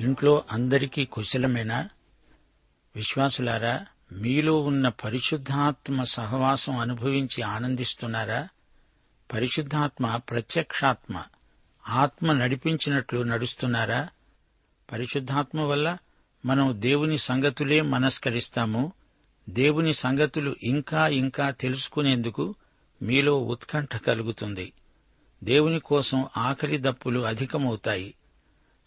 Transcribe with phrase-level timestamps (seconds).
[0.00, 1.88] ఇంట్లో అందరికీ కుశలమేనా?
[2.96, 8.48] విశ్వాసులారా మీలో ఉన్న పరిశుద్ధాత్మ సహవాసం అనుభవించి ఆనందిస్తున్నారా?
[9.32, 11.22] పరిశుద్ధాత్మ ప్రత్యక్షాత్మ
[11.88, 14.08] ఆత్మ నడిపించినట్లు నడుస్తున్నారా?
[14.92, 15.98] పరిశుద్ధాత్మ వల్ల
[16.44, 18.92] మనం దేవుని సంగతులే మనస్కరిస్తాము.
[19.48, 22.54] దేవుని సంగతులు ఇంకా ఇంకా తెలుసుకునేందుకు
[23.02, 24.72] మీలో ఉత్కంఠ కలుగుతుంది.
[25.44, 28.14] దేవుని కోసం ఆకలి దప్పులు అధికమవుతాయి.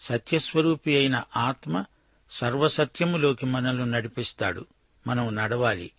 [0.02, 1.85] సత్యస్వరూపి అయిన ఆత్మ
[2.31, 4.66] సర్వసత్యములోకి మనల్ని నడిపిస్తాడు.
[5.07, 5.91] మనం నడవాలి.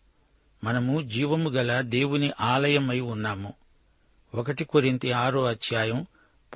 [0.65, 3.53] మనము జీవము గల దేవుని ఆలయమై ఉన్నాము.
[4.35, 6.07] ఒకటి కొరింతి ఆరో అధ్యాయం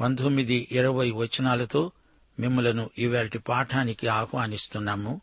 [0.00, 1.90] పంతొమ్మిది ఇరవై వచనాలతో
[2.40, 5.20] మిమ్మలను ఇవాటి పాఠానికి ఆహ్వానిస్తున్నాము.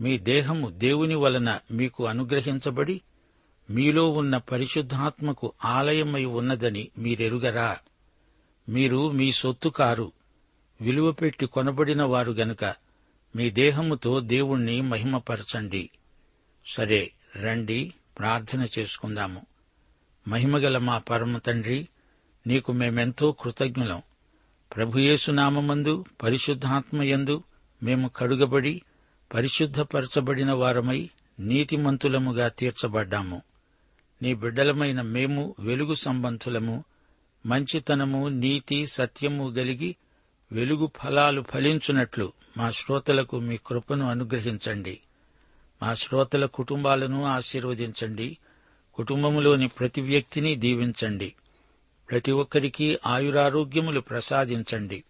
[0.00, 3.00] మీ దేహము దేవుని వలన మీకు అనుగ్రహించబడి
[3.70, 7.76] మీలో ఉన్న పరిశుద్ధాత్మకు ఆలయమై ఉన్నదని మీరెరుగరా?
[8.68, 10.12] మీరు మీ సొత్తు కారు.
[10.80, 12.64] విలువ పెట్టి కొనబడిన వారు గనుక
[13.36, 15.90] మీ దేహముతో దేవుణ్ణి మహిమపరచండి.
[16.66, 17.12] సరే
[17.44, 19.46] రండి ప్రార్థన చేసుకుందాము.
[20.28, 21.88] మహిమగల మా పరమ తండ్రి
[22.46, 24.02] నీకు మేమెంతో కృతజ్ఞులం.
[24.76, 27.42] ప్రభుయేసునామందు పరిశుద్ధాత్మయందు
[27.82, 28.82] మేము కడుగబడి
[29.34, 31.10] పరిశుద్ధపరచబడిన వారమై
[31.40, 33.42] నీతిమంతులముగా తీర్చబడ్డాము.
[34.22, 36.84] నీ బిడ్డలమైన మేము వెలుగు సంబంధులము
[37.46, 39.96] మంచితనము నీతి సత్యము గలిగి
[40.52, 45.00] వెలుగు ఫలాలు ఫలించున్నట్లు మా శ్రోతలకు మీ కృపను అనుగ్రహించండి.
[45.82, 48.38] మా శ్రోతల కుటుంబాలను ఆశీర్వదించండి.
[48.94, 51.34] కుటుంబంలోని ప్రతి వ్యక్తిని దీవించండి.
[52.10, 55.04] ప్రతి ఒక్కరికి ఆయురారోగ్యములు ప్రసాదించండి.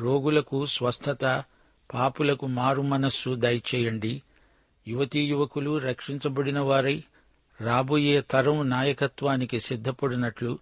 [0.00, 1.44] రోగులకు స్వస్థత
[1.94, 4.22] పాపులకు మారు మనస్సు దయచేయండి.
[4.88, 7.04] యువతీ యువకులు రక్షించబడిన వారై
[7.60, 10.58] రాబోయే తరం నాయకత్వానికి సిద్ధపడినట్లు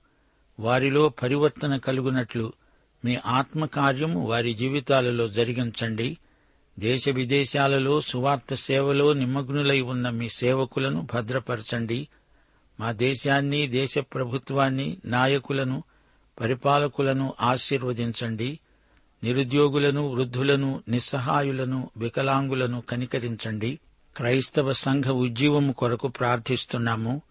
[0.60, 2.59] వారిలో పరివర్తన కలుగునట్లు
[3.04, 6.18] మీ ఆత్మకార్యము వారి జీవితాలలో జరిగించండి.
[6.78, 12.08] దేశ విదేశాలలో సువార్త సేవలో నిమగ్నులై ఉన్న మీ సేవకులను భద్రపరచండి.
[12.80, 15.82] మా దేశాన్ని దేశ ప్రభుత్వాన్ని నాయకులను
[16.40, 18.58] పరిపాలకులను ఆశీర్వదించండి.
[19.24, 23.78] నిరుద్యోగులను వృద్ధులను నిస్సహాయులను వికలాంగులను కనికరించండి.
[24.16, 27.22] క్రైస్తవ సంఘ ఉజ్జీవము కొరకు ప్రార్థిస్తున్నాము.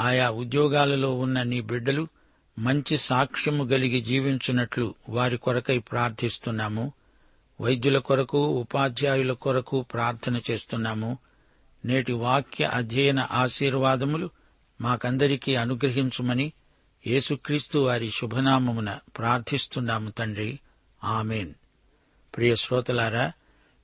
[0.00, 2.08] ఆయా ఉద్యోగాలలో ఉన్న నీ బిడ్డలు
[2.58, 6.92] మంచి సాక్ష్యము గలిగి జీవించున్నట్లు వారి కొరకై ప్రార్థిస్తున్నాము.
[7.60, 11.18] వైద్యుల కొరకు ఉపాధ్యాయుల కొరకు ప్రార్థన చేస్తున్నాము.
[11.84, 14.30] నేటి వాక్య అధ్యయన ఆశీర్వాదములు
[14.80, 16.52] మాకందరికీ అనుగ్రహించుమని
[17.06, 20.58] యేసుక్రీస్తు వారి శుభనామమున ప్రార్థిస్తున్నాము తండ్రి.
[21.04, 21.54] ఆమెన్.
[22.36, 23.32] ప్రియ శ్రోతలారా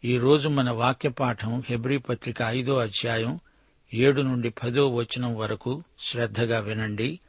[0.05, 3.41] ఈరోజు మన వాక్య పాఠం హెబ్రీ పత్రిక ఐదో అధ్యాయం
[3.95, 7.21] ఏడు నుండి పదో వచనం వరకు శ్రద్ధగా వినండి.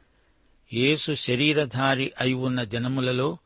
[0.72, 3.38] యేసు శరీరధారి అయి ఉన్న దినములలో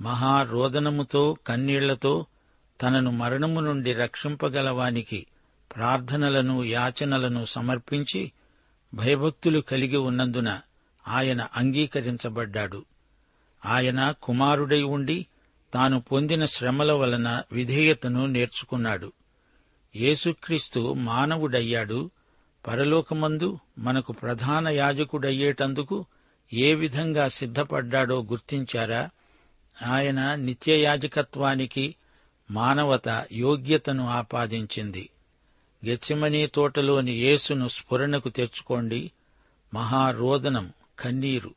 [0.00, 2.26] మహారోదనముతో కన్నీళ్ళతో
[2.82, 5.26] తనను మరణము నుండి రక్షింపగలవానికి
[5.76, 8.32] ప్రార్థనలను యాచనలను సమర్పించి
[8.94, 10.60] భయభక్తులు కలిగి ఉన్నందున
[11.08, 12.84] ఆయన అంగీకరించబడ్డాడు.
[13.66, 15.26] ఆయన కుమారుడై ఉండి
[15.74, 19.12] తాను పొందిన శ్రమల వలన విధేయతను నేర్చుకున్నాడు.
[19.96, 22.10] యేసుక్రీస్తు మానవుడయ్యాడు.
[22.66, 26.06] పరలోకమందు మనకు ప్రధాన యాజకుడయ్యేటందుకు
[26.52, 29.10] ఏ విధంగా సిద్ధపడ్డాడో గుర్తించారా?
[29.86, 31.94] ఆయన నిత్యయాజకత్వానికి
[32.50, 35.08] మానవత యోగ్యతను ఆపాదించింది.
[35.86, 39.12] గెచ్చమనీ తోటలోని యేసును స్ఫురణకు తెచ్చుకోండి.
[39.74, 41.54] మహారోదనం కన్నీరు.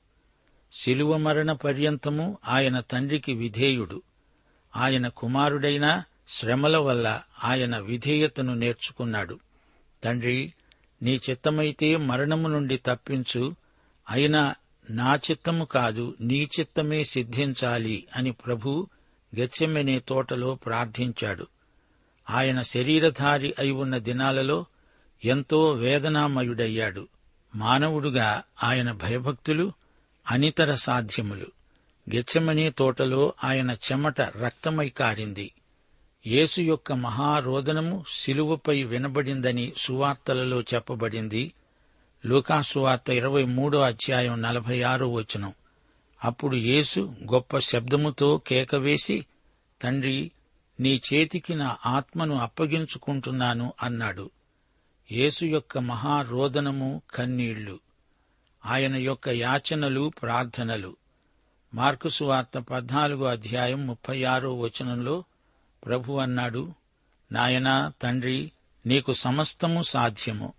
[0.73, 4.01] శిలువ మరణ పర్యంతము ఆయన తండ్రికి విధేయుడు.
[4.75, 9.39] ఆయన కుమారుడైన శ్రమల వల్ల ఆయన విధేయతను నేర్చుకున్నాడు.
[10.03, 10.53] తండ్రి
[11.01, 13.55] నీ చిత్తమైతే మరణము నుండి తప్పించు.
[14.09, 14.55] అయినా
[14.89, 18.87] నా చిత్తము కాదు నీ చిత్తమే సిద్ధించాలి అని ప్రభు
[19.35, 21.47] గెచ్చెమెనే తోటలో ప్రార్థించాడు.
[22.29, 24.65] ఆయన శరీరధారి అయి ఉన్న దినాలలో
[25.25, 27.07] ఎంతో వేదనామయుడయ్యాడు.
[27.55, 29.73] మానవుడుగా ఆయన భయభక్తులు
[30.31, 31.45] అనితర సాధ్యములు.
[32.15, 35.51] గెచ్చమనే తోటలో ఆయన చెమట రక్తమై కారింది.
[36.27, 41.53] యేసు యొక్క మహారోదనము శిలువపై వినబడిందని సువార్తలలో చెప్పబడింది.
[42.25, 45.53] లూకాసువార్త ఇరవై మూడో అధ్యాయం నలభై ఆరో వచనం.
[46.23, 46.99] అప్పుడు యేసు
[47.33, 49.25] గొప్ప శబ్దముతో కేకవేసి
[49.81, 50.31] తండ్రి
[50.79, 54.29] నీ చేతికి నా ఆత్మను అప్పగించుకుంటున్నాను అన్నాడు.
[55.11, 57.79] యేసు యొక్క మహారోదనము కన్నీళ్ళు
[58.65, 60.95] ఆయన యొక్క యాచనలు ప్రార్థనలు.
[61.73, 65.23] మార్కుసు వార్త పద్నాలుగో అధ్యాయం ముప్పై ఆరో వచనంలో
[65.85, 66.73] ప్రభు అన్నాడు
[67.31, 68.51] నాయనా తండ్రి
[68.85, 70.53] నీకు సమస్తము సాధ్యము.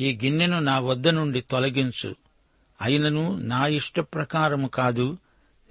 [0.00, 2.16] ఈ గిన్నెను నా వద్ద నుండి తొలగించు.
[2.80, 5.18] అయినను నా ఇష్ట ప్రకారము కాదు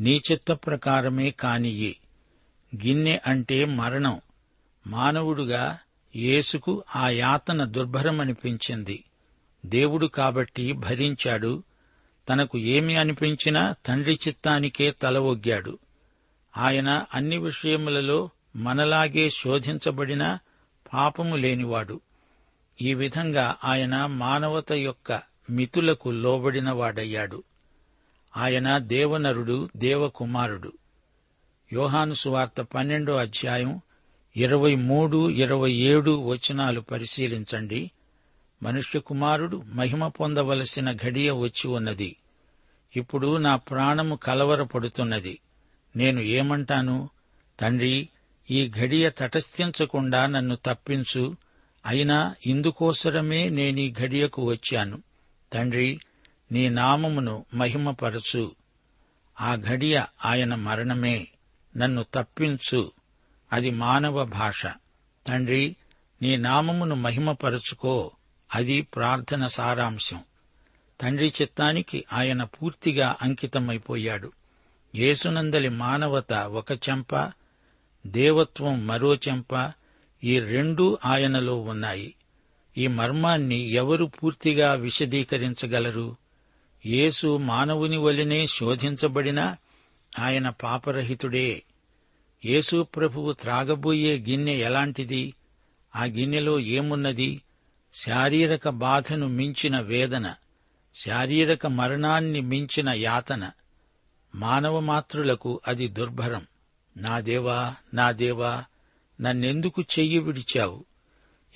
[0.02, 2.00] నీ చిత్త ప్రకారమే కానియ్యి.
[2.76, 4.22] గిన్నె అంటే మరణం.
[4.88, 5.80] మానవుడుగా
[6.16, 9.04] యేసుకు ఆ యాతన దుర్భరమనిపించింది.
[9.66, 11.64] దేవుడు కాబట్టి భరించాడు.
[12.30, 15.80] తనకు ఏమి అనిపించినా తండ్రి చిత్తానికే తల ఒగ్గాడు.
[16.58, 20.38] ఆయన అన్ని విషయములలో మనలాగే శోధించబడిన
[20.94, 22.02] పాపము లేనివాడు.
[22.82, 27.44] ఈ విధంగా ఆయన మానవత యొక్క మితులకు లోబడినవాడయ్యాడు
[28.38, 30.74] ఆయన దేవనరుడు దేవకుమారుడు.
[31.74, 33.82] యోహాను సువార్త పన్నెండో అధ్యాయం
[34.38, 37.92] ఇరవై మూడు ఇరవై ఏడు వచనాలు పరిశీలించండి.
[38.64, 42.16] మనుష్య కుమారుడు మహిమ పొందవలసిన ఘడియ వచ్చి ఉన్నది.
[42.96, 45.40] ఇప్పుడు నా ప్రాణము కలవరపడుతున్నది.
[45.96, 47.10] నేను ఏమంటాను?
[47.60, 48.10] తండ్రి
[48.52, 51.36] ఈ ఘడియ తటస్థించకుండా నన్ను తప్పించు.
[51.88, 55.04] అయినా ఇందుకోసరమే నేనీ ఘడియకు వచ్చాను.
[55.54, 56.00] తండ్రి
[56.52, 58.52] నీ నామమును మహిమపరచు.
[59.42, 61.28] ఆ ఘడియ ఆయన మరణమే.
[61.78, 62.92] నన్ను తప్పించు.
[63.54, 64.66] అది మానవ భాష.
[65.28, 65.76] తండ్రి
[66.22, 68.12] నీ నామమును మహిమపరచుకో.
[68.56, 70.24] అది ప్రార్థన సారాంశం.
[71.02, 74.32] తండ్రి చిత్తానికి ఆయన పూర్తిగా అంకితమైపోయాడు.
[74.96, 77.32] యేసునందలి మానవత ఒక చెంప
[78.08, 79.72] దేవత్వం మరో చెంప
[80.24, 82.16] ఈ రెండూ ఆయనలో ఉన్నాయి.
[82.78, 86.16] ఈ మర్మాన్ని ఎవరు పూర్తిగా విశదీకరించగలరు?
[86.86, 89.58] యేసు మానవుని వలనే శోధించబడినా
[90.20, 91.64] ఆయన పాపరహితుడే.
[92.46, 95.34] యేసు ప్రభువు త్రాగబోయే గిన్నె ఎలాంటిది?
[95.96, 97.42] ఆ గిన్నెలో ఏమున్నది?
[97.94, 100.36] శారీరక బాధను మించిన వేదన
[100.96, 103.52] శారీరక మరణాన్ని మించిన యాతన.
[104.36, 106.46] మానవ మాత్రులకు అది దుర్భరం.
[106.98, 108.64] నా దేవా నా దేవా
[109.22, 110.86] నన్నెందుకు చెయ్యి విడిచావు?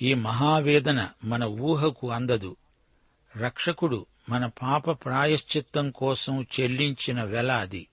[0.02, 2.56] ఈ మహావేదన మన ఊహకు అందదు.
[3.36, 7.88] రక్షకుడు మన పాప ప్రాయశ్చిత్తం కోసం చెల్లించిన వెల అది.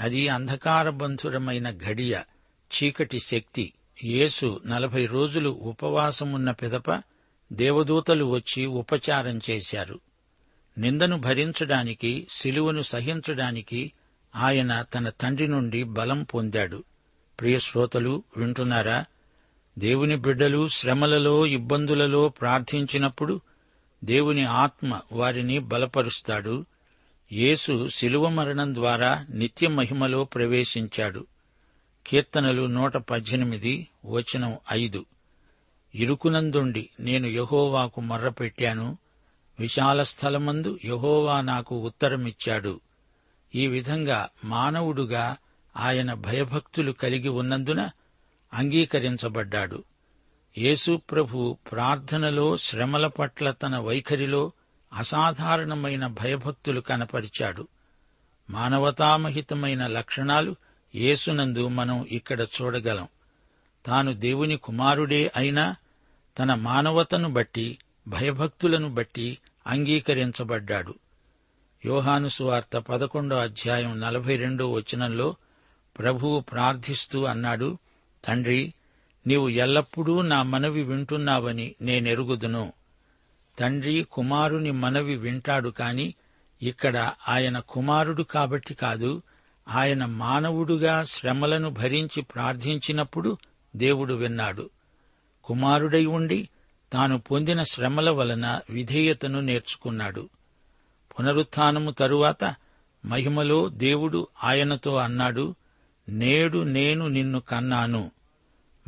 [0.00, 2.20] అది అంధకారబంధురమైన ఘడియ
[2.76, 3.72] చీకటి శక్తి.
[4.04, 7.02] యేసు నలభై రోజులు ఉపవాసమున్న పిదప
[7.52, 10.00] దేవదూతలు వచ్చి ఉపచారం చేశారు.
[10.78, 13.92] నిందను భరించడానికి శిలువను సహించడానికి
[14.36, 16.84] ఆయన తన తండ్రి నుండి బలం పొందాడు.
[17.40, 19.04] ప్రియ శ్రోతలు వింటున్నారా?
[19.78, 23.40] దేవుని బిడ్డలు శ్రమలలో ఇబ్బందులలో ప్రార్థించినప్పుడు
[24.04, 26.64] దేవుని ఆత్మ వారిని బలపరుస్తాడు.
[27.32, 31.26] యేసు శిలువ మరణం ద్వారా నిత్య మహిమలో ప్రవేశించాడు.
[32.06, 35.04] కీర్తనలు నూట పద్దెనిమిది వచనం ఐదు.
[35.94, 38.98] ఇరుకునందుండి నేను యహోవాకు మర్రపెట్టాను.
[39.60, 42.80] విశాల స్థలమందు యహోవా నాకు ఉత్తరమిచ్చాడు.
[43.54, 45.36] ఈ విధంగా మానవుడుగా
[45.76, 47.90] ఆయన భయభక్తులు కలిగి ఉన్నందున
[48.54, 49.84] అంగీకరించబడ్డాడు.
[50.58, 54.52] యేసుప్రభు ప్రార్థనలో శ్రమల పట్ల తన వైఖరిలో
[54.92, 57.68] అసాధారణమైన భయభక్తులు కనపరిచాడు.
[58.50, 60.56] మానవతామహితమైన లక్షణాలు
[60.94, 63.08] యేసునందు మనం ఇక్కడ చూడగలం.
[63.86, 65.76] తాను దేవుని కుమారుడే అయినా
[66.38, 67.78] తన మానవతను బట్టి
[68.08, 70.94] భయభక్తులను బట్టి అంగీకరించబడ్డాడు.
[71.84, 75.36] యోహాను సువార్త పదకొండో అధ్యాయం నలభై రెండో వచనంలో
[75.98, 77.78] ప్రభువు ప్రార్థిస్తూ అన్నాడు
[78.24, 78.74] తండ్రి
[79.26, 82.72] నీవు ఎల్లప్పుడూ నా మనవి వింటున్నావని నేనెరుగుదును.
[83.58, 86.14] తండ్రి కుమారుని మనవి వింటాడు కాని
[86.62, 89.22] ఇక్కడ ఆయన కుమారుడు కాబట్టి కాదు
[89.68, 93.38] ఆయన మానవుడుగా శ్రమలను భరించి ప్రార్థించినప్పుడు
[93.76, 94.70] దేవుడు విన్నాడు.
[95.44, 96.48] కుమారుడై ఉండి
[96.92, 100.28] తాను పొందిన శ్రమల వలన విధేయతను నేర్చుకున్నాడు.
[101.18, 102.54] పునరుత్నము తరువాత
[103.06, 105.54] మహిమలో దేవుడు ఆయనతో అన్నాడు
[106.08, 108.10] నేడు నేను నిన్ను కన్నాను.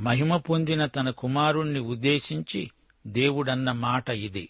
[0.00, 2.70] మహిమ పొందిన తన కుమారుణ్ణి ఉద్దేశించి
[3.06, 4.48] దేవుడన్న మాట ఇది.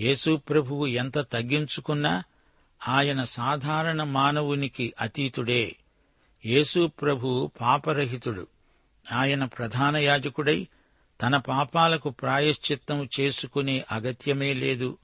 [0.00, 2.22] యేసు ప్రభువు ఎంత తగ్గించుకున్నా
[2.88, 5.76] ఆయన సాధారణ మానవునికి అతీతుడే.
[6.46, 8.46] యేసు ప్రభు పాపరహితుడు.
[9.12, 10.68] ఆయన ప్రధాన యాజకుడై
[11.22, 14.98] తన పాపాలకు ప్రాయశ్చిత్తం చేసుకునే అగత్యమే లేదు.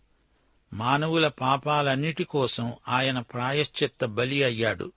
[0.72, 4.92] మానవుల పాపాలన్నిటి కోసం ఆయన ప్రాయశ్చిత్త బలి అయ్యాడు.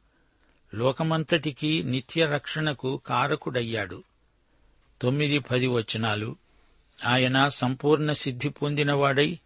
[0.74, 4.04] లోకమంతటికీ నిత్య రక్షణకు కారకుడయ్యాడు.
[5.02, 6.36] తొమ్మిది పది వచనాలు.
[7.06, 9.40] ఆయన సంపూర్ణ సిద్ధి పొందినవాడై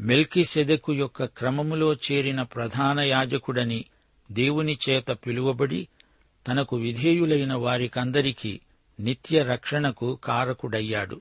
[0.00, 3.84] మెల్కి సెదకు యొక్క క్రమములో చేరిన ప్రధాన యాజకుడని
[4.30, 5.88] దేవుని చేత పిలువబడి
[6.48, 8.60] తనకు విధేయులైన వారికందరికీ
[9.00, 11.20] నిత్య రక్షణకు కారకుడయ్యాడు.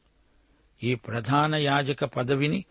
[0.84, 2.66] ఈ ప్రధాన యాజక పదవిని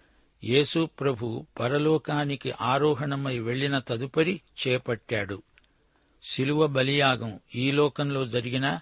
[0.44, 5.42] యేసు ప్రభు పరలోకానికి ఆరోహణమై వెళ్ళిన తదుపరి చేపట్టాడు.
[6.22, 8.80] శిలువ బలియాగం ఈ లోకంలో జరిగినా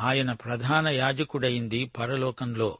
[0.00, 2.78] ఆయన ప్రధాన యాజకుడైంది పరలోకంలో.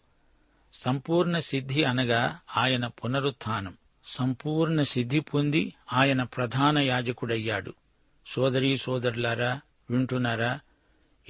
[0.72, 3.76] సంపూర్ణ సిద్ధి అనగా ఆయన పునరుత్థానం.
[4.04, 7.74] సంపూర్ణ సిద్ధి పొంది ఆయన ప్రధాన యాజకుడయ్యాడు.
[8.26, 10.60] సోదరీ సోదరులారా వింటున్నారా?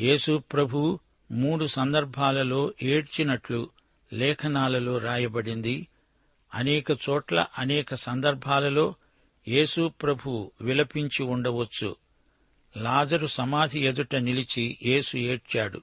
[0.00, 0.98] యేసు ప్రభు
[1.30, 3.70] మూడు సందర్భాలలో ఏడ్చినట్లు
[4.12, 5.86] లేఖనాలలో రాయబడింది.
[6.54, 8.94] అనేక చోట్ల అనేక సందర్భాలలో
[9.48, 11.96] యేసు ప్రభు విలపించి ఉండవచ్చు.
[12.78, 15.82] లాజరు సమాధి ఎదుట నిలిచి యేసు ఏడ్చాడు.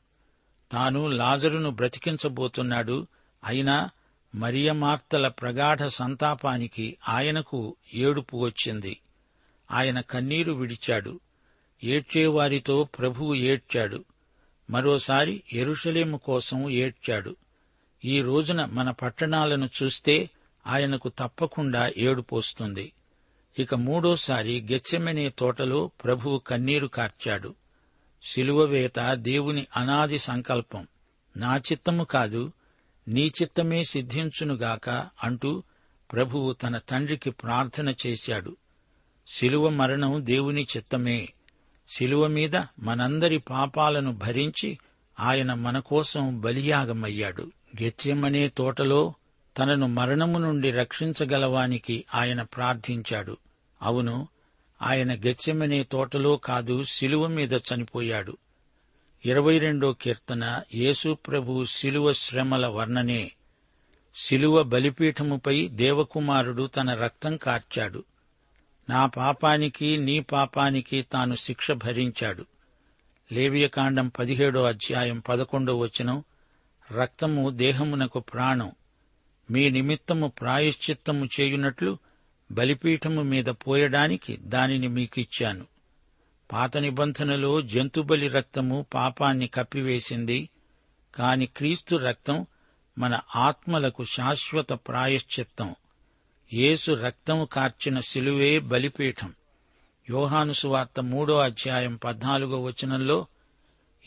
[0.71, 3.07] తాను లాజరును బ్రతికించబోతున్నాడు.
[3.45, 3.89] అయినా
[4.35, 8.99] మరియమార్తల ప్రగాఢ సంతాపానికి ఆయనకు ఏడుపు వచ్చింది.
[9.71, 11.19] ఆయన కన్నీరు విడిచాడు.
[11.83, 14.05] ఏడ్చేవారితో ప్రభువు ఏడ్చాడు.
[14.69, 17.35] మరోసారి ఎరుషలేము కోసం ఏడ్చాడు.
[18.05, 20.29] ఈ రోజున మన పట్టణాలను చూస్తే
[20.67, 22.91] ఆయనకు తప్పకుండా ఏడుపోస్తుంది
[23.59, 27.55] ఇక మూడోసారి గెచ్చెమనే తోటలో ప్రభువు కన్నీరు కార్చాడు.
[28.23, 30.87] శిలువవేత దేవుని అనాది సంకల్పం.
[31.37, 32.51] నా చిత్తము కాదు
[33.07, 34.89] నీ చిత్తమే సిద్ధించునుగాక
[35.23, 35.63] అంటూ
[36.13, 38.57] ప్రభువు తన తండ్రికి ప్రార్థన చేశాడు.
[39.27, 41.29] శిలువ మరణం దేవుని చిత్తమే.
[41.95, 44.79] శిలువ మీద మనందరి పాపాలను భరించి
[45.19, 47.51] ఆయన మన కోసం బలియాగమయ్యాడు.
[47.81, 49.13] గెత్యమనే తోటలో
[49.57, 53.37] తనను మరణము నుండి రక్షించగలవానికి ఆయన ప్రార్థించాడు.
[53.85, 54.27] అవును
[54.81, 58.37] ఆయన గెచ్చెమనే తోటలో కాదు శిలువ మీద చనిపోయాడు.
[59.25, 63.31] ఇరవై రెండో కీర్తన యేసుప్రభు శిలువ శ్రమల వర్ణనే.
[64.15, 68.03] శిలువ బలిపీఠముపై దేవకుమారుడు తన రక్తం కార్చాడు.
[68.89, 72.45] నా పాపానికి నీ పాపానికి తాను శిక్ష భరించాడు.
[73.31, 76.23] లేవియకాండం పదిహేడో అధ్యాయం పదకొండో వచనం
[76.91, 78.71] రక్తము దేహమునకు ప్రాణం.
[79.51, 81.97] మీ నిమిత్తము ప్రాయశ్చిత్తము చేయునట్లు
[82.51, 85.65] బలిపీఠము మీద పోయడానికి దానిని మీకిచ్చాను.
[86.51, 90.49] పాత నిబంధనలో జంతుబలి రక్తము పాపాన్ని కప్పివేసింది
[91.15, 92.45] కాని క్రీస్తు రక్తం
[92.97, 95.75] మన ఆత్మలకు శాశ్వత ప్రాయశ్చిత్తం.
[96.53, 99.33] యేసు రక్తము కార్చిన శిలువే బలిపీఠం.
[100.09, 103.25] యోహానుసువార్త మూడో అధ్యాయం పద్నాలుగో వచనంలో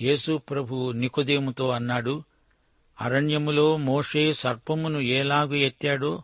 [0.01, 2.23] యేసు ప్రభు నికుదేముతో అన్నాడు
[3.01, 6.23] అరణ్యములో మోషే సర్పమును ఎలాగు ఎత్తాడో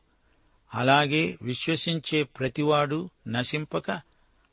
[0.74, 3.90] అలాగే విశ్వసించే ప్రతివాడు నశింపక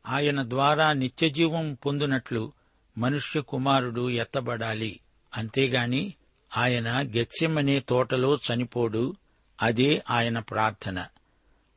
[0.07, 2.53] ఆయన ద్వారా నిత్యజీవం పొందునట్లు
[2.97, 4.99] మనుష్య కుమారుడు ఎత్తబడాలి.
[5.37, 6.13] అంతేగాని
[6.57, 9.15] ఆయన గెత్యమనే తోటలో చనిపోడు.
[9.61, 11.05] అదే ఆయన ప్రార్థన.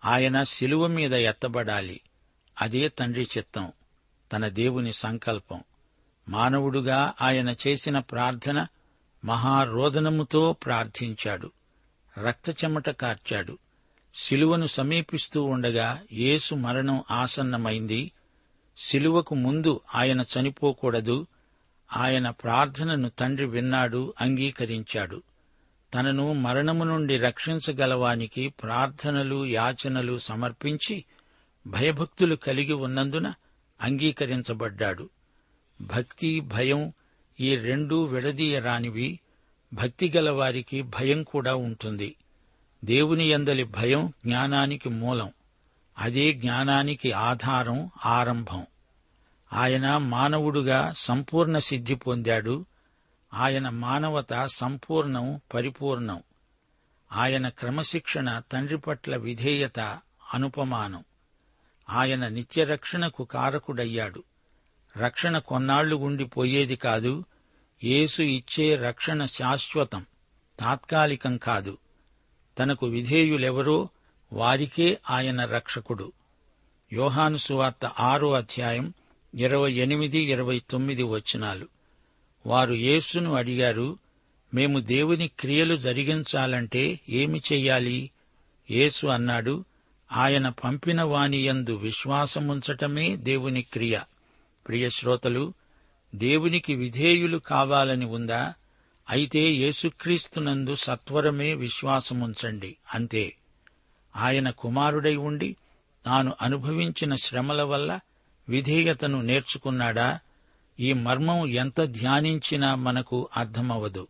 [0.04, 2.00] ఆయన శిలువ మీద ఎత్తబడాలి.
[2.62, 3.72] అదే తండ్రి చిత్తం
[4.32, 5.64] తన దేవుని సంకల్పం.
[6.28, 8.66] మానవుడుగా ఆయన చేసిన ప్రార్థన
[9.24, 11.52] మహారోదనముతో ప్రార్థించాడు.
[12.18, 13.58] రక్త చెమట కార్చాడు.
[14.14, 18.12] శిలువను సమీపిస్తూ ఉండగా యేసు మరణం ఆసన్నమైంది.
[18.76, 21.26] శిలువకు ముందు ఆయన చనిపోకూడదు.
[21.96, 25.22] ఆయన ప్రార్థనను తండ్రి విన్నాడు అంగీకరించాడు.
[25.94, 31.04] తనను మరణము నుండి రక్షించగలవానికి ప్రార్థనలు యాచనలు సమర్పించి
[31.66, 33.34] భయభక్తులు కలిగి ఉన్నందున
[33.80, 35.08] అంగీకరించబడ్డాడు.
[35.80, 36.92] భక్తి భయం
[37.40, 39.20] ఈ రెండూ విడదీయరానివి.
[39.72, 42.14] భక్తి గలవారికి భయం కూడా ఉంటుంది.
[42.84, 45.32] దేవుని ఎందలి భయం జ్ఞానానికి మూలం.
[45.98, 48.66] అదే జ్ఞానానికి ఆధారం ఆరంభం.
[49.52, 52.66] ఆయన మానవుడుగా సంపూర్ణ సిద్ధి పొందాడు.
[53.34, 56.22] ఆయన మానవత సంపూర్ణం పరిపూర్ణం.
[57.12, 59.80] ఆయన క్రమశిక్షణ తండ్రి పట్ల విధేయత
[60.34, 61.04] అనుపమానం.
[61.90, 64.24] ఆయన నిత్యరక్షణకు కారకుడయ్యాడు.
[64.96, 67.24] రక్షణ కొన్నాళ్ళు ఉండిపోయేది కాదు.
[67.84, 70.06] యేసు ఇచ్చే రక్షణ శాశ్వతం
[70.60, 71.78] తాత్కాలికం కాదు.
[72.58, 73.88] తనకు విధేయులెవరో
[74.32, 76.12] వారికే ఆయన రక్షకుడు.
[76.92, 78.94] యోహాను సువార్త ఆరో అధ్యాయం
[79.34, 81.68] ఇరవై ఎనిమిది ఇరవై తొమ్మిది వచనాలు.
[82.46, 83.98] వారు యేసును అడిగారు
[84.54, 88.10] మేము దేవుని క్రియలు జరిగించాలంటే ఏమి చెయ్యాలి?
[88.70, 89.64] యేసు అన్నాడు
[90.12, 93.98] ఆయన పంపిన వానియందు విశ్వాసముంచటమే దేవుని క్రియ.
[94.68, 95.54] ప్రియశ్రోతలు
[96.14, 98.54] దేవునికి విధేయులు కావాలని ఉందా?
[99.10, 103.36] అయితే యేసుక్రీస్తునందు సత్వరమే విశ్వాసముంచండి అంతే.
[104.16, 105.56] ఆయన కుమారుడై ఉండి
[106.06, 108.00] తాను అనుభవించిన శ్రమల వల్ల
[108.48, 110.20] విధేయతను నేర్చుకున్నాడా?
[110.80, 114.08] ఈ మర్మం ఎంత ధ్యానించినా మనకు అర్థమవదు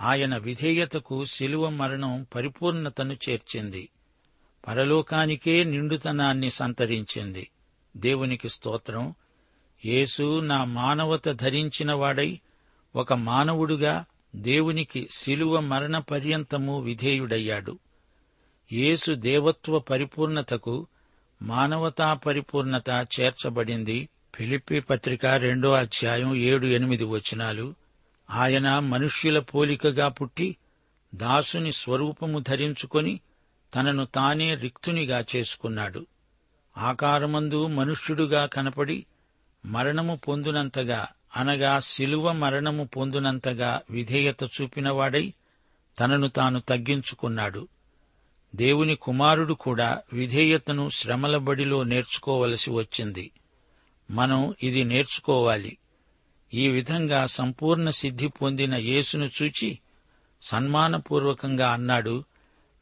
[0.00, 3.88] ఆయన విధేయతకు శిలువ మరణం పరిపూర్ణతను చేర్చింది.
[4.66, 7.50] పరలోకానికే నిండుతనాన్ని సంతరించింది.
[7.96, 9.14] దేవునికి స్తోత్రం.
[9.84, 12.40] యేసు నా మానవత ధరించినవాడై వాడై
[12.96, 14.04] ఒక మానవుడుగా
[14.36, 17.78] దేవునికి శిలువ మరణ పర్యంతము విధేయుడయ్యాడు.
[18.72, 20.86] యేసు దేవత్వ పరిపూర్ణతకు
[21.42, 24.08] మానవతా పరిపూర్ణత చేర్చబడింది.
[24.34, 27.74] ఫిలిప్పి పత్రిక రెండో అధ్యాయం ఏడు ఎనిమిది వచనాలు.
[28.30, 30.56] ఆయన మనుష్యుల పోలికగా పుట్టి
[31.14, 33.20] దాసుని స్వరూపము ధరించుకొని
[33.74, 36.06] తనను తానే రిక్తునిగా చేసుకున్నాడు.
[36.78, 39.06] ఆకారమందు మనుష్యుడుగా కనపడి
[39.66, 45.34] మరణము పొందునంతగా అనగా శిలువ మరణము పొందునంతగా విధేయత చూపినవాడై
[46.00, 47.68] తనను తాను తగ్గించుకున్నాడు.
[48.54, 53.30] దేవుని కుమారుడు కూడా విధేయతను శ్రమల బడిలో నేర్చుకోవలసి వచ్చింది.
[54.10, 55.78] మనం ఇది నేర్చుకోవాలి.
[56.54, 59.78] ఈ విధంగా సంపూర్ణ సిద్ధి పొందిన యేసును చూచి
[60.42, 62.24] సన్మానపూర్వకంగా అన్నాడు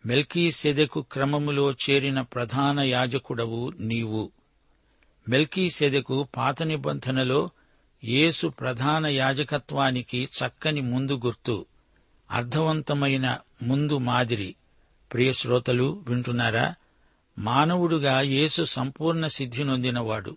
[0.07, 4.31] మెల్కీ సెదెకు క్రమములో చేరిన ప్రధాన యాజకుడవు నీవు.
[5.29, 7.51] మెల్కీ సెదెకు పాత నిబంధనలో
[8.05, 11.67] యేసు ప్రధాన యాజకత్వానికి చక్కని ముందు గుర్తు
[12.31, 14.55] అర్థవంతమైన ముందు మాదిరి.
[15.13, 16.75] ప్రియశ్రోతలు వింటున్నారా?
[17.39, 20.37] మానవుడుగా యేసు సంపూర్ణ సిద్ధి నొందినవాడు.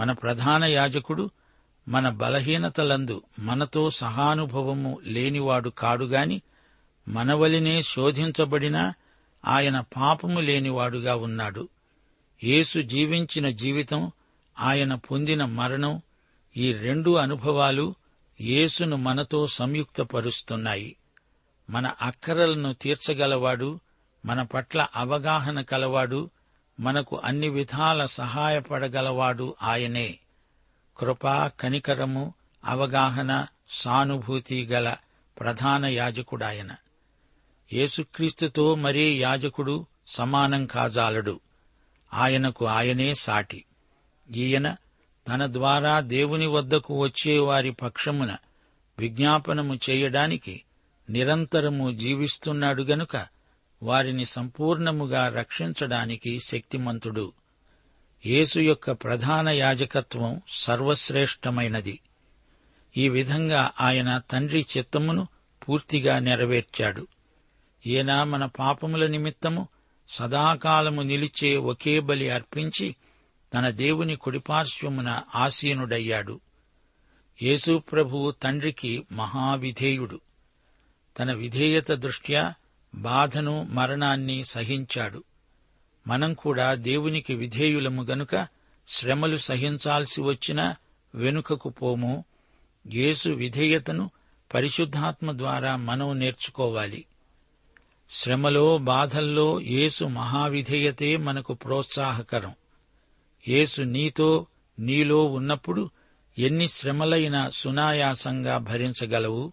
[0.00, 1.30] మన ప్రధాన యాజకుడు
[1.88, 6.42] మన బలహీనతలందు మనతో సహానుభవము లేనివాడు కాడుగాని
[7.08, 8.94] మనవలినే శోధించబడినా
[9.44, 11.68] ఆయన పాపము లేనివాడుగా ఉన్నాడు.
[12.44, 14.12] యేసు జీవించిన జీవితం
[14.60, 16.02] ఆయన పొందిన మరణం
[16.56, 17.94] ఈ రెండు అనుభవాలు
[18.40, 20.96] యేసును మనతో సంయుక్తపరుస్తున్నాయి.
[21.70, 23.80] మన అక్కరలను తీర్చగలవాడు
[24.24, 26.30] మన పట్ల అవగాహన కలవాడు
[26.80, 30.18] మనకు అన్ని విధాల సహాయపడగలవాడు ఆయనే.
[30.98, 32.34] కృప కనికరము
[32.64, 34.96] అవగాహన సానుభూతి గల
[35.40, 36.70] ప్రధాన యాజకుడాయన.
[37.72, 41.40] యేసుక్రీస్తుతో మరే యాజకుడు సమానం కాజాలడు.
[42.14, 43.64] ఆయనకు ఆయనే సాటి.
[44.34, 44.76] ఈయన
[45.28, 48.36] తన ద్వారా దేవుని వద్దకు వచ్చే వారి పక్షమున
[48.98, 50.62] విజ్ఞాపనము చేయడానికి
[51.10, 53.26] నిరంతరము జీవిస్తున్నాడు గనుక
[53.82, 57.32] వారిని సంపూర్ణముగా రక్షించడానికి శక్తిమంతుడు.
[58.26, 62.00] యేసు యొక్క ప్రధాన యాజకత్వం సర్వశ్రేష్టమైనది.
[62.96, 65.28] ఈ విధంగా ఆయన తండ్రి చిత్తమును
[65.68, 67.06] పూర్తిగా నెరవేర్చాడు.
[67.86, 69.68] ఈయన మన పాపముల నిమిత్తము
[70.08, 72.96] సదాకాలము నిలిచే ఒకే బలి అర్పించి
[73.54, 76.40] తన దేవుని కుడిపార్శ్వమున ఆసీనుడయ్యాడు.
[77.42, 80.20] యేసుప్రభువు తండ్రికి మహావిధేయుడు.
[81.18, 82.54] తన విధేయత దృష్ట్యా
[82.94, 85.24] బాధను మరణాన్ని సహించాడు.
[86.06, 88.48] మనం కూడా దేవునికి విధేయులము గనుక
[88.88, 90.76] శ్రమలు సహించాల్సి వచ్చినా
[91.14, 92.24] వెనుకకు పోము.
[92.92, 94.10] యేసు విధేయతను
[94.54, 97.04] పరిశుద్ధాత్మ ద్వారా మనం నేర్చుకోవాలి.
[98.10, 102.54] శ్రమలో బాధల్లో యేసు మహావిధేయతే మనకు ప్రోత్సాహకరం.
[103.48, 104.46] యేసు నీతో
[104.78, 105.90] నీలో ఉన్నప్పుడు
[106.38, 109.52] ఎన్ని శ్రమలైనా సునాయాసంగా భరించగలవు?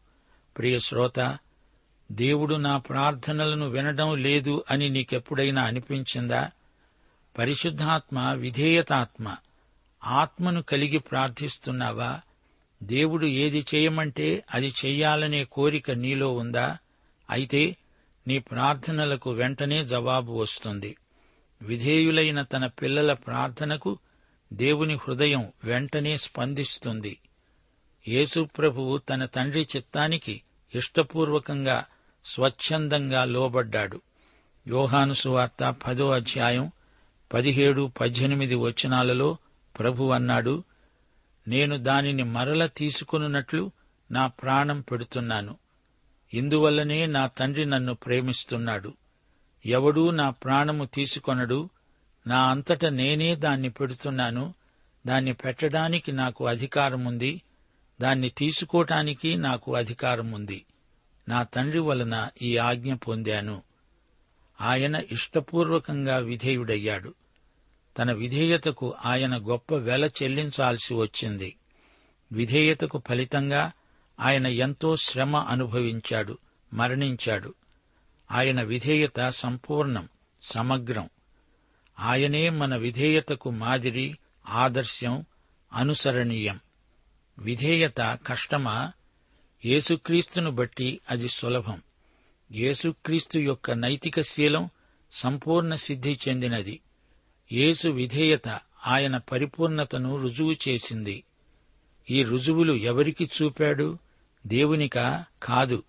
[0.58, 1.38] ప్రియ శ్రోత
[2.12, 6.52] దేవుడు నా ప్రార్థనలను వినడం లేదు అని నీకెప్పుడైనా అనిపించిందా?
[7.38, 9.36] పరిశుద్ధాత్మ విధేయతాత్మ
[10.04, 12.22] ఆత్మను కలిగి ప్రార్థిస్తున్నావా?
[12.84, 16.78] దేవుడు ఏది చేయమంటే అది చెయ్యాలనే కోరిక నీలో ఉందా?
[17.30, 17.78] అయితే
[18.28, 20.96] నీ ప్రార్థనలకు వెంటనే జవాబు వస్తుంది.
[21.62, 23.98] విధేయులైన తన పిల్లల ప్రార్థనకు
[24.54, 27.18] దేవుని హృదయం వెంటనే స్పందిస్తుంది.
[28.08, 30.42] యేసుప్రభువు తన తండ్రి చిత్తానికి
[30.76, 31.86] ఇష్టపూర్వకంగా
[32.26, 34.02] స్వచ్ఛందంగా లోబడ్డాడు.
[34.68, 36.72] యోహాను సువార్త పదో అధ్యాయం
[37.34, 39.38] పదిహేడు పద్దెనిమిది వచనాలలో
[39.80, 40.64] ప్రభు అన్నాడు
[41.48, 43.72] నేను దానిని మరల తీసుకొనున్నట్లు
[44.12, 45.58] నా ప్రాణం పెడుతున్నాను.
[46.34, 48.94] ఇందువల్లనే నా తండ్రి నన్ను ప్రేమిస్తున్నాడు.
[49.66, 51.70] ఎవడూ నా ప్రాణము తీసుకొనడు.
[52.28, 54.54] నా అంతట నేనే దాన్ని పెడుతున్నాను.
[55.08, 57.42] దాన్ని పెట్టడానికి నాకు అధికారముంది.
[58.02, 60.66] దాన్ని తీసుకోటానికి నాకు అధికారం ఉంది
[61.30, 63.62] నా తండ్రి వలన ఈ ఆజ్ఞ పొందాను.
[64.62, 67.14] ఆయన ఇష్టపూర్వకంగా విధేయుడయ్యాడు.
[67.98, 71.56] తన విధేయతకు ఆయన గొప్ప వెల చెల్లించాల్సి వచ్చింది.
[72.32, 73.72] విధేయతకు ఫలితంగా
[74.20, 76.38] ఆయన ఎంతో శ్రమ అనుభవించాడు
[76.74, 77.54] మరణించాడు.
[78.32, 80.10] ఆయన విధేయత సంపూర్ణం
[80.44, 81.10] సమగ్రం.
[82.00, 84.18] ఆయనే మన విధేయతకు మాదిరి
[84.50, 85.26] ఆదర్శం
[85.74, 86.60] అనుసరణీయం.
[87.40, 88.92] విధేయత కష్టమా?
[89.66, 91.82] యేసుక్రీస్తును బట్టి అది సులభం.
[92.52, 94.70] యేసుక్రీస్తు యొక్క నైతిక శీలం
[95.12, 96.80] సంపూర్ణ సిద్ధి చెందినది.
[97.52, 98.48] యేసు విధేయత
[98.88, 101.24] ఆయన పరిపూర్ణతను రుజువు చేసింది.
[102.12, 103.98] ఈ రుజువులు ఎవరికి చూపాడు?
[104.48, 105.26] దేవునికా?
[105.44, 105.84] కాదు.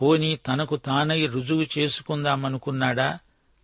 [0.00, 3.18] పోని తనకు తానై రుజువు చేసుకుందామనుకున్నాడా?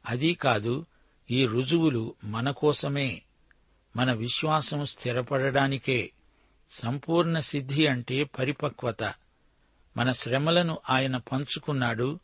[0.07, 0.87] అదీ కాదు
[1.31, 3.23] ఈ రుజువులు మన కోసమే.
[3.97, 6.11] మన విశ్వాసం స్థిరపడడానికే.
[6.73, 9.14] సంపూర్ణ సిద్ధి అంటే పరిపక్వత.
[9.97, 12.19] మన శ్రమలను ఆయన పంచుకున్నాడు.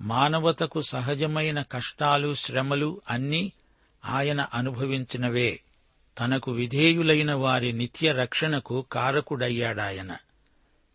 [0.00, 3.52] మానవతకు సహజమైన కష్టాలు శ్రమలు అన్నీ
[4.04, 5.60] ఆయన అనుభవించినవే.
[6.20, 10.16] తనకు విధేయులైన వారి నిత్య రక్షణకు కారకుడయ్యాడాయన.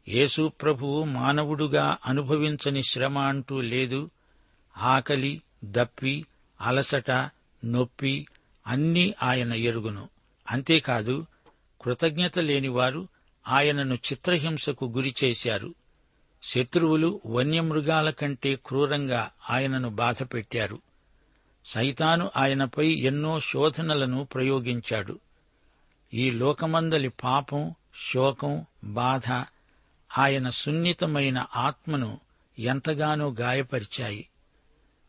[0.07, 4.09] యేసు ప్రభువు మానవుడుగా అనుభవించని శ్రమ అంటూ లేదు.
[4.77, 6.25] ఆకలి దప్పి
[6.61, 7.11] అలసట
[7.65, 8.27] నొప్పి
[8.67, 10.09] అన్నీ ఆయన ఎరుగును.
[10.49, 11.25] అంతేకాదు
[11.81, 13.07] కృతజ్ఞత లేనివారు
[13.47, 15.73] ఆయనను చిత్రహింసకు గురిచేశారు
[16.43, 20.79] శత్రువులు వన్యమృగాల కంటే క్రూరంగా ఆయనను బాధపెట్టారు.
[21.65, 25.19] సైతాను ఆయనపై ఎన్నో శోధనలను ప్రయోగించాడు.
[26.13, 27.75] ఈ లోకమందలి పాపం
[28.13, 29.43] శోకం బాధ
[30.17, 32.19] ఆయన సున్నితమైన ఆత్మను
[32.59, 34.29] ఎంతగానో గాయపరిచాయి.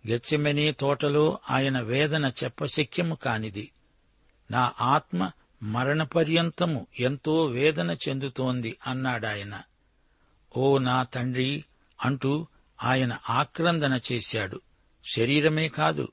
[0.07, 3.71] గెచ్చెమెనే తోటలో ఆయన వేదన చెప్పశక్యము కానిది.
[4.51, 5.31] నా ఆత్మ
[5.63, 9.63] మరణపర్యంతము ఎంతో వేదన చెందుతోంది అన్నాడాయన.
[10.57, 11.65] ఓ నా తండ్రి
[12.03, 12.47] అంటూ
[12.83, 14.61] ఆయన ఆక్రందన చేశాడు.
[15.17, 16.09] శరీరమే కాదు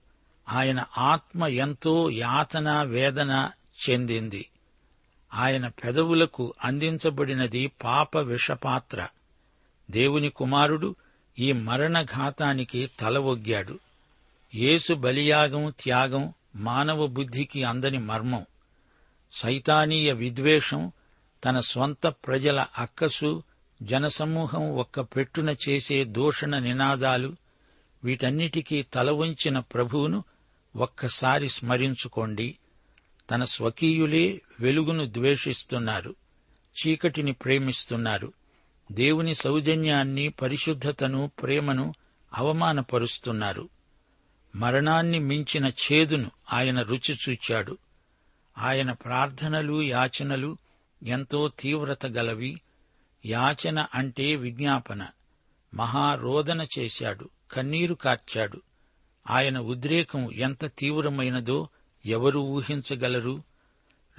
[0.50, 3.52] ఆయన ఆత్మ ఎంతో యాతన వేదన
[3.90, 4.50] చెందింది.
[5.34, 9.08] ఆయన పెదవులకు అందించబడినది పాప విషపాత్ర.
[9.92, 10.96] దేవుని కుమారుడు
[11.40, 13.80] ఈ మరణఘాతానికి తల ఒగ్గాడు.
[14.56, 18.46] యేసు బలియాగం త్యాగం మానవ బుద్ధికి అందని మర్మం.
[19.32, 20.92] సైతానీయ విద్వేషం
[21.46, 23.44] తన స్వంత ప్రజల అక్కసు
[23.82, 27.36] జనసమూహం ఒక్క పెట్టున చేసే దూషణ నినాదాలు
[28.04, 30.24] వీటన్నిటికీ తల వంచిన ప్రభువును
[30.76, 32.58] ఒక్కసారి స్మరించుకోండి.
[33.30, 36.16] తన స్వకీయులే వెలుగును ద్వేషిస్తున్నారు
[36.70, 38.34] చీకటిని ప్రేమిస్తున్నారు
[38.92, 41.94] దేవుని సౌజన్యాన్ని పరిశుద్ధతను ప్రేమను
[42.34, 43.70] అవమానపరుస్తున్నారు.
[44.56, 47.78] మరణాన్ని మించిన చేదును ఆయన రుచి చూచాడు.
[48.58, 50.58] ఆయన ప్రార్థనలు యాచనలు
[51.04, 52.62] ఎంతో తీవ్రత గలవి.
[53.26, 55.08] యాచన అంటే విజ్ఞాపన.
[55.74, 57.30] మహారోదన చేశాడు.
[57.52, 58.62] కన్నీరు కార్చాడు.
[59.30, 61.70] ఆయన ఉద్రేకం ఎంత తీవ్రమైనదో
[62.06, 63.44] ఎవరు ఊహించగలరు?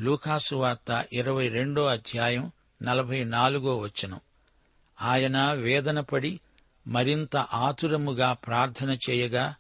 [0.01, 4.21] లూకాసు వార్త ఇరవై రెండో అధ్యాయం నలభై నాలుగో వచనం.
[5.03, 6.41] ఆయన వేదనపడి
[6.87, 9.55] మరింత ఆతురముగా ప్రార్థన చేయగా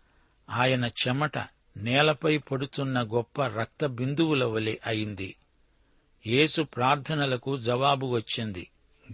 [0.50, 1.38] ఆయన చెమట
[1.76, 5.36] నేలపై పడుతున్న గొప్ప రక్త బిందువుల వలె అయింది.
[6.26, 8.70] యేసు ప్రార్థనలకు జవాబు వచ్చింది.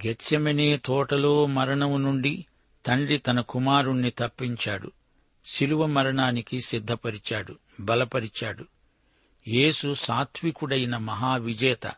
[0.07, 2.47] గెచ్చెమెనే తోటలో మరణము నుండి
[2.87, 4.93] తండ్రి తన కుమారుణ్ణి తప్పించాడు.
[5.45, 8.65] శిలువ మరణానికి సిద్ధపరిచాడు బలపరిచాడు.
[9.49, 11.93] యేసు సాత్వికుడైన మహావిజేత.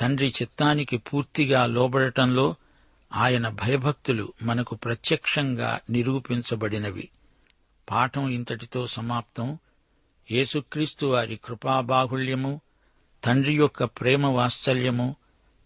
[0.00, 2.54] తండ్రి చిత్తానికి పూర్తిగా లోబడటంలో
[3.12, 7.08] ఆయన భయభక్తులు మనకు ప్రత్యక్షంగా నిరూపించబడినవి.
[7.90, 9.58] పాఠం ఇంతటితో సమాప్తం.
[10.30, 12.60] యేసుక్రీస్తు వారి కృపాబాహుళ్యము
[13.24, 15.16] తండ్రి యొక్క ప్రేమ వాత్సల్యము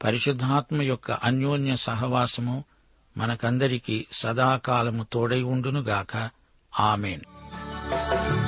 [0.04, 2.64] పరిశుద్ధాత్మ యొక్క అన్యోన్య సహవాసము
[3.16, 6.30] మనకందరికీ సదాకాలము తోడై ఉండునుగాక.
[6.80, 7.20] ఆమెన్.
[8.30, 8.47] you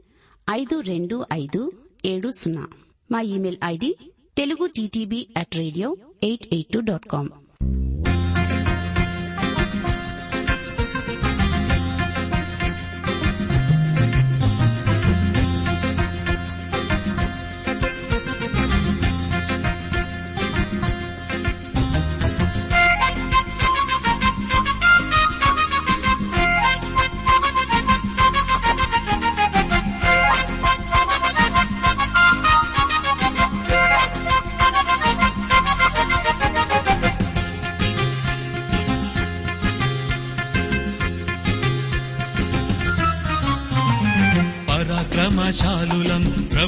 [0.49, 1.71] ఐదు రెండు ఐదు
[2.05, 2.67] ఏడు సున్నా.
[3.11, 3.97] మా email ID
[4.37, 7.29] Telugu TTB at radio eight eight two dot com.